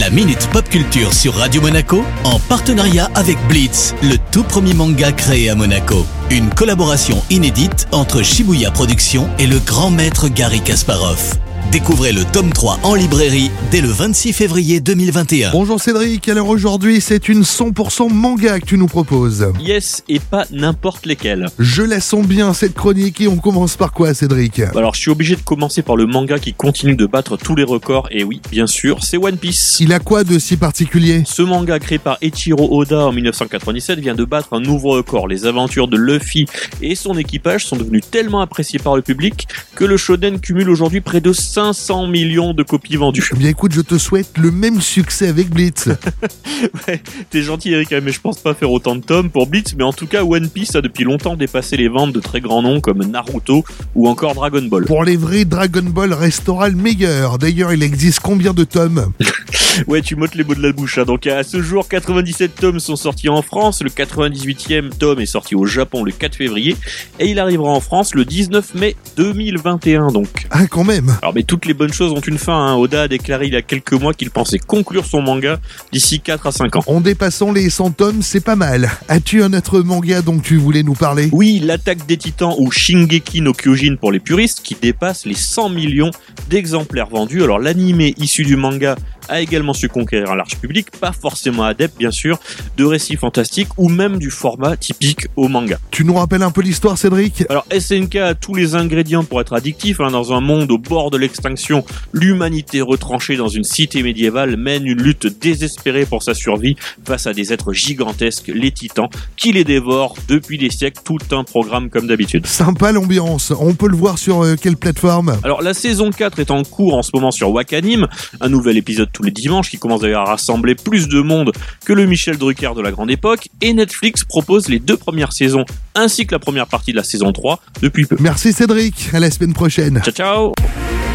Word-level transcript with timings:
La 0.00 0.10
Minute 0.10 0.48
Pop 0.52 0.68
Culture 0.68 1.12
sur 1.12 1.34
Radio 1.34 1.60
Monaco 1.60 2.02
en 2.24 2.40
partenariat 2.40 3.08
avec 3.14 3.38
Blitz, 3.46 3.94
le 4.02 4.16
tout 4.32 4.42
premier 4.42 4.74
manga 4.74 5.12
créé 5.12 5.48
à 5.50 5.54
Monaco. 5.54 6.04
Une 6.30 6.50
collaboration 6.50 7.22
inédite 7.30 7.86
entre 7.92 8.22
Shibuya 8.22 8.72
Productions 8.72 9.28
et 9.38 9.46
le 9.46 9.60
grand 9.60 9.90
maître 9.90 10.26
Gary 10.26 10.60
Kasparov. 10.60 11.38
Découvrez 11.72 12.12
le 12.12 12.24
tome 12.24 12.52
3 12.52 12.78
en 12.84 12.94
librairie 12.94 13.50
dès 13.72 13.80
le 13.80 13.88
26 13.88 14.32
février 14.32 14.80
2021. 14.80 15.50
Bonjour 15.50 15.80
Cédric, 15.80 16.28
alors 16.28 16.48
aujourd'hui 16.48 17.00
c'est 17.00 17.28
une 17.28 17.42
100% 17.42 18.12
manga 18.12 18.60
que 18.60 18.66
tu 18.66 18.78
nous 18.78 18.86
proposes. 18.86 19.52
Yes, 19.60 20.04
et 20.08 20.20
pas 20.20 20.46
n'importe 20.52 21.04
lesquels. 21.04 21.46
Je 21.58 21.82
la 21.82 22.00
sens 22.00 22.26
bien 22.26 22.54
cette 22.54 22.74
chronique 22.74 23.20
et 23.20 23.26
on 23.26 23.36
commence 23.36 23.76
par 23.76 23.92
quoi 23.92 24.14
Cédric? 24.14 24.60
Alors 24.76 24.94
je 24.94 25.00
suis 25.00 25.10
obligé 25.10 25.34
de 25.34 25.40
commencer 25.40 25.82
par 25.82 25.96
le 25.96 26.06
manga 26.06 26.38
qui 26.38 26.54
continue 26.54 26.94
de 26.94 27.06
battre 27.06 27.36
tous 27.36 27.56
les 27.56 27.64
records, 27.64 28.08
et 28.12 28.22
oui, 28.22 28.40
bien 28.52 28.68
sûr, 28.68 29.02
c'est 29.02 29.16
One 29.16 29.36
Piece. 29.36 29.78
Il 29.80 29.92
a 29.92 29.98
quoi 29.98 30.22
de 30.22 30.38
si 30.38 30.56
particulier? 30.56 31.24
Ce 31.26 31.42
manga 31.42 31.80
créé 31.80 31.98
par 31.98 32.18
Eiichiro 32.22 32.68
Oda 32.78 33.06
en 33.06 33.12
1997 33.12 33.98
vient 33.98 34.14
de 34.14 34.24
battre 34.24 34.50
un 34.52 34.60
nouveau 34.60 34.90
record. 34.90 35.26
Les 35.26 35.44
aventures 35.46 35.88
de 35.88 35.96
Luffy 35.96 36.46
et 36.80 36.94
son 36.94 37.18
équipage 37.18 37.66
sont 37.66 37.76
devenues 37.76 38.02
tellement 38.02 38.40
appréciées 38.40 38.78
par 38.78 38.94
le 38.94 39.02
public 39.02 39.48
que 39.74 39.84
le 39.84 39.96
shonen 39.96 40.38
cumule 40.38 40.70
aujourd'hui 40.70 41.00
près 41.00 41.20
de 41.20 41.32
500 41.54 42.08
millions 42.08 42.52
de 42.52 42.64
copies 42.64 42.96
vendues. 42.96 43.30
Eh 43.32 43.38
bien 43.38 43.48
écoute, 43.48 43.72
je 43.72 43.80
te 43.80 43.96
souhaite 43.96 44.38
le 44.38 44.50
même 44.50 44.80
succès 44.80 45.28
avec 45.28 45.50
Blitz. 45.50 45.88
ouais, 46.88 47.00
t'es 47.30 47.42
gentil 47.42 47.72
Eric, 47.74 47.92
hein, 47.92 48.00
mais 48.02 48.10
je 48.10 48.20
pense 48.20 48.40
pas 48.40 48.54
faire 48.54 48.72
autant 48.72 48.96
de 48.96 49.02
tomes 49.02 49.30
pour 49.30 49.46
Blitz, 49.46 49.76
mais 49.78 49.84
en 49.84 49.92
tout 49.92 50.08
cas 50.08 50.24
One 50.24 50.48
Piece 50.48 50.74
a 50.74 50.80
depuis 50.80 51.04
longtemps 51.04 51.36
dépassé 51.36 51.76
les 51.76 51.86
ventes 51.86 52.12
de 52.12 52.18
très 52.18 52.40
grands 52.40 52.60
noms 52.60 52.80
comme 52.80 53.04
Naruto 53.04 53.64
ou 53.94 54.08
encore 54.08 54.34
Dragon 54.34 54.62
Ball. 54.62 54.84
Pour 54.84 55.04
les 55.04 55.16
vrais 55.16 55.44
Dragon 55.44 55.84
Ball 55.84 56.12
restera 56.12 56.68
le 56.68 56.74
meilleur. 56.74 57.38
D'ailleurs, 57.38 57.72
il 57.72 57.84
existe 57.84 58.18
combien 58.18 58.52
de 58.52 58.64
tomes? 58.64 59.12
Ouais, 59.88 60.02
tu 60.02 60.16
mottes 60.16 60.34
les 60.34 60.44
mots 60.44 60.54
de 60.54 60.62
la 60.62 60.72
bouche. 60.72 60.98
Hein. 60.98 61.04
Donc 61.04 61.26
à 61.26 61.42
ce 61.42 61.60
jour, 61.62 61.88
97 61.88 62.54
tomes 62.54 62.80
sont 62.80 62.96
sortis 62.96 63.28
en 63.28 63.42
France. 63.42 63.82
Le 63.82 63.90
98e 63.90 64.90
tome 64.90 65.20
est 65.20 65.26
sorti 65.26 65.54
au 65.54 65.66
Japon 65.66 66.04
le 66.04 66.12
4 66.12 66.36
février 66.36 66.76
et 67.18 67.26
il 67.26 67.38
arrivera 67.38 67.70
en 67.70 67.80
France 67.80 68.14
le 68.14 68.24
19 68.24 68.74
mai 68.74 68.96
2021. 69.16 70.08
Donc. 70.08 70.46
Ah, 70.50 70.66
quand 70.66 70.84
même. 70.84 71.16
Alors, 71.22 71.34
mais 71.34 71.42
toutes 71.42 71.66
les 71.66 71.74
bonnes 71.74 71.92
choses 71.92 72.12
ont 72.12 72.20
une 72.20 72.38
fin. 72.38 72.54
Hein. 72.54 72.74
Oda 72.76 73.02
a 73.02 73.08
déclaré 73.08 73.46
il 73.46 73.52
y 73.52 73.56
a 73.56 73.62
quelques 73.62 73.92
mois 73.92 74.14
qu'il 74.14 74.30
pensait 74.30 74.58
conclure 74.58 75.04
son 75.04 75.22
manga 75.22 75.60
d'ici 75.92 76.20
4 76.20 76.46
à 76.46 76.52
5 76.52 76.76
ans. 76.76 76.84
En 76.86 77.00
dépassant 77.00 77.52
les 77.52 77.70
100 77.70 77.92
tomes, 77.92 78.22
c'est 78.22 78.44
pas 78.44 78.56
mal. 78.56 78.90
As-tu 79.08 79.42
un 79.42 79.52
autre 79.52 79.80
manga 79.80 80.22
dont 80.22 80.38
tu 80.38 80.56
voulais 80.56 80.82
nous 80.82 80.94
parler? 80.94 81.28
Oui, 81.32 81.60
l'attaque 81.62 82.06
des 82.06 82.16
titans 82.16 82.54
ou 82.58 82.70
Shingeki 82.70 83.40
no 83.40 83.52
Kyojin 83.52 83.96
pour 84.00 84.12
les 84.12 84.20
puristes 84.20 84.60
qui 84.62 84.76
dépasse 84.80 85.26
les 85.26 85.34
100 85.34 85.70
millions 85.70 86.10
d'exemplaires 86.48 87.08
vendus. 87.08 87.42
Alors 87.42 87.58
l'animé 87.58 88.14
issu 88.18 88.44
du 88.44 88.56
manga 88.56 88.96
a 89.28 89.40
également 89.40 89.74
su 89.74 89.88
conquérir 89.88 90.30
un 90.30 90.36
large 90.36 90.56
public, 90.56 90.90
pas 90.92 91.12
forcément 91.12 91.64
adepte 91.64 91.96
bien 91.98 92.10
sûr, 92.10 92.38
de 92.76 92.84
récits 92.84 93.16
fantastiques 93.16 93.68
ou 93.76 93.88
même 93.88 94.18
du 94.18 94.30
format 94.30 94.76
typique 94.76 95.28
au 95.36 95.48
manga. 95.48 95.78
Tu 95.90 96.04
nous 96.04 96.14
rappelles 96.14 96.42
un 96.42 96.50
peu 96.50 96.62
l'histoire 96.62 96.98
Cédric? 96.98 97.44
Alors 97.48 97.66
SNK 97.76 98.16
a 98.16 98.34
tous 98.34 98.54
les 98.54 98.74
ingrédients 98.74 99.24
pour 99.24 99.40
être 99.40 99.52
addictif, 99.52 100.00
hein, 100.00 100.10
dans 100.10 100.32
un 100.32 100.40
monde 100.40 100.70
au 100.70 100.78
bord 100.78 101.10
de 101.10 101.18
l'extinction, 101.18 101.84
l'humanité 102.12 102.80
retranchée 102.80 103.36
dans 103.36 103.48
une 103.48 103.64
cité 103.64 104.02
médiévale 104.02 104.56
mène 104.56 104.86
une 104.86 105.02
lutte 105.02 105.26
désespérée 105.40 106.06
pour 106.06 106.22
sa 106.22 106.34
survie 106.34 106.76
face 107.04 107.26
à 107.26 107.32
des 107.32 107.52
êtres 107.52 107.72
gigantesques, 107.72 108.50
les 108.54 108.72
titans, 108.72 109.08
qui 109.36 109.52
les 109.52 109.64
dévorent 109.64 110.16
depuis 110.28 110.58
des 110.58 110.70
siècles, 110.70 111.00
tout 111.04 111.18
un 111.32 111.44
programme 111.44 111.90
comme 111.90 112.06
d'habitude. 112.06 112.46
Sympa 112.46 112.92
l'ambiance, 112.92 113.52
on 113.58 113.74
peut 113.74 113.88
le 113.88 113.96
voir 113.96 114.18
sur 114.18 114.42
euh, 114.42 114.56
quelle 114.60 114.76
plateforme? 114.76 115.38
Alors 115.42 115.62
la 115.62 115.74
saison 115.74 116.10
4 116.10 116.38
est 116.38 116.50
en 116.50 116.62
cours 116.62 116.94
en 116.94 117.02
ce 117.02 117.10
moment 117.14 117.30
sur 117.30 117.50
Wakanim, 117.50 118.08
un 118.40 118.48
nouvel 118.48 118.76
épisode 118.76 119.10
tous 119.14 119.22
les 119.22 119.30
dimanches 119.30 119.70
qui 119.70 119.78
commence 119.78 120.02
d'ailleurs 120.02 120.22
à 120.22 120.32
rassembler 120.32 120.74
plus 120.74 121.08
de 121.08 121.22
monde 121.22 121.52
que 121.86 121.94
le 121.94 122.04
Michel 122.04 122.36
Drucker 122.36 122.72
de 122.76 122.82
la 122.82 122.90
grande 122.90 123.10
époque 123.10 123.48
et 123.62 123.72
Netflix 123.72 124.24
propose 124.24 124.68
les 124.68 124.80
deux 124.80 124.98
premières 124.98 125.32
saisons 125.32 125.64
ainsi 125.94 126.26
que 126.26 126.34
la 126.34 126.38
première 126.38 126.66
partie 126.66 126.90
de 126.90 126.96
la 126.96 127.04
saison 127.04 127.32
3 127.32 127.60
depuis 127.80 128.04
peu. 128.04 128.16
Merci 128.20 128.52
Cédric, 128.52 129.10
à 129.14 129.20
la 129.20 129.30
semaine 129.30 129.54
prochaine. 129.54 130.02
Ciao 130.04 130.12
ciao 130.12 130.52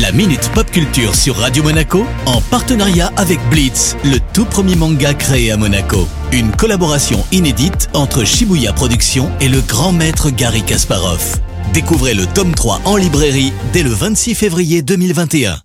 La 0.00 0.12
Minute 0.12 0.48
Pop 0.54 0.70
Culture 0.70 1.14
sur 1.14 1.36
Radio 1.36 1.64
Monaco 1.64 2.06
en 2.26 2.40
partenariat 2.40 3.12
avec 3.16 3.40
Blitz, 3.50 3.96
le 4.04 4.18
tout 4.32 4.44
premier 4.44 4.76
manga 4.76 5.12
créé 5.12 5.50
à 5.50 5.56
Monaco. 5.56 6.08
Une 6.32 6.52
collaboration 6.52 7.24
inédite 7.32 7.90
entre 7.92 8.24
Shibuya 8.24 8.72
Productions 8.72 9.30
et 9.40 9.48
le 9.48 9.60
grand 9.60 9.92
maître 9.92 10.30
Gary 10.30 10.62
Kasparov. 10.62 11.40
Découvrez 11.74 12.14
le 12.14 12.26
tome 12.26 12.54
3 12.54 12.82
en 12.84 12.96
librairie 12.96 13.52
dès 13.72 13.82
le 13.82 13.90
26 13.90 14.36
février 14.36 14.82
2021. 14.82 15.60